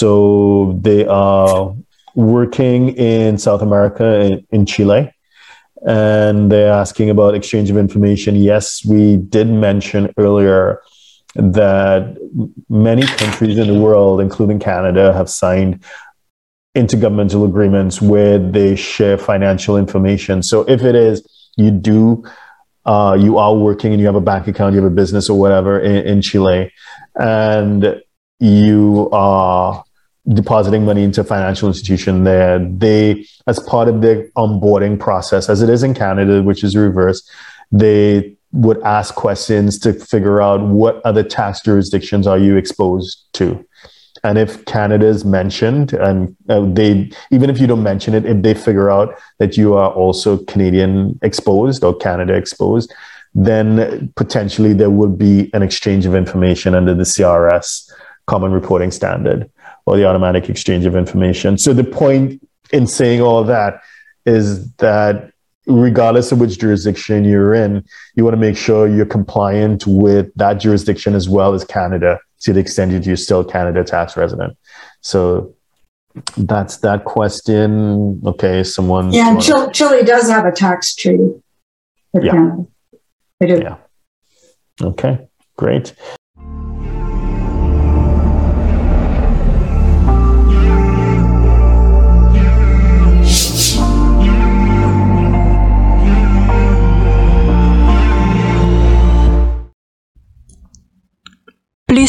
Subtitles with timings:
[0.00, 1.74] So they are
[2.14, 5.12] working in South America, in, Chile,
[5.86, 8.34] and they're asking about exchange of information.
[8.34, 10.80] Yes, we did mention earlier
[11.34, 12.16] that
[12.70, 15.84] many countries in the world, including Canada, have signed
[16.74, 20.42] intergovernmental agreements where they share financial information.
[20.42, 21.22] So if it is
[21.58, 22.24] you do,
[22.86, 25.38] uh, you are working and you have a bank account, you have a business or
[25.38, 26.72] whatever in, in Chile,
[27.16, 28.00] and
[28.38, 29.84] you are
[30.28, 35.62] depositing money into a financial institution there, they, as part of their onboarding process, as
[35.62, 37.28] it is in Canada, which is reverse,
[37.72, 43.64] they would ask questions to figure out what other tax jurisdictions are you exposed to.
[44.22, 48.42] And if Canada is mentioned, and uh, they even if you don't mention it, if
[48.42, 52.92] they figure out that you are also Canadian exposed or Canada exposed,
[53.34, 57.90] then potentially there would be an exchange of information under the CRS
[58.26, 59.50] Common Reporting Standard
[59.86, 61.58] or the automatic exchange of information.
[61.58, 63.80] So the point in saying all that
[64.26, 65.32] is that
[65.66, 70.54] regardless of which jurisdiction you're in, you want to make sure you're compliant with that
[70.54, 74.56] jurisdiction as well as Canada to the extent that you're still Canada tax resident.
[75.00, 75.54] So
[76.36, 78.20] that's that question.
[78.24, 79.12] Okay, someone.
[79.12, 81.34] Yeah, and Chile, Chile does have a tax treaty
[82.12, 82.32] with yeah.
[82.32, 82.66] Canada.
[83.38, 83.60] They do.
[83.62, 83.76] Yeah.
[84.82, 85.94] Okay, great.